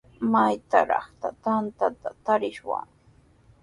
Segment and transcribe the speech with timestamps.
[0.31, 1.07] ¿Maytrawraq
[1.43, 2.87] tantata tarishwan?